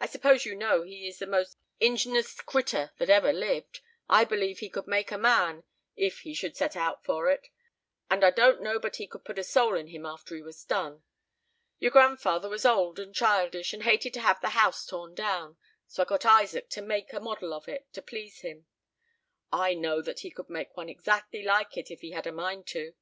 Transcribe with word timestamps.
I 0.00 0.06
suppose 0.06 0.46
you 0.46 0.54
know 0.54 0.80
he 0.82 1.06
is 1.06 1.18
the 1.18 1.26
most 1.26 1.58
ing'nious 1.78 2.38
critter 2.46 2.92
that 2.96 3.10
ever 3.10 3.34
lived. 3.34 3.80
I 4.08 4.24
believe 4.24 4.60
he 4.60 4.70
could 4.70 4.86
make 4.86 5.12
a 5.12 5.18
man, 5.18 5.62
if 5.94 6.20
he 6.20 6.32
should 6.32 6.56
set 6.56 6.74
out 6.74 7.04
for 7.04 7.28
it; 7.30 7.48
and 8.08 8.24
I 8.24 8.30
don't 8.30 8.62
know 8.62 8.78
but 8.78 8.96
he 8.96 9.06
could 9.06 9.26
put 9.26 9.38
a 9.38 9.44
soul 9.44 9.74
in 9.76 9.88
him 9.88 10.06
after 10.06 10.34
he 10.34 10.40
was 10.40 10.64
done. 10.64 11.02
Your 11.78 11.90
grandfather 11.90 12.48
was 12.48 12.64
old 12.64 12.98
and 12.98 13.14
childish, 13.14 13.74
and 13.74 13.82
hated 13.82 14.14
to 14.14 14.22
have 14.22 14.40
the 14.40 14.56
house 14.56 14.86
torn 14.86 15.14
down; 15.14 15.58
so 15.86 16.02
I 16.02 16.06
got 16.06 16.24
Isaac 16.24 16.70
to 16.70 16.80
make 16.80 17.12
a 17.12 17.20
model 17.20 17.52
of 17.52 17.68
it, 17.68 17.92
to 17.92 18.00
please 18.00 18.40
him. 18.40 18.64
I 19.52 19.74
know 19.74 20.00
that 20.00 20.20
he 20.20 20.30
could 20.30 20.48
make 20.48 20.78
one 20.78 20.88
exactly 20.88 21.42
like 21.42 21.76
it, 21.76 21.90
if 21.90 22.00
he 22.00 22.12
had 22.12 22.26
a 22.26 22.32
mind 22.32 22.66
to. 22.68 22.94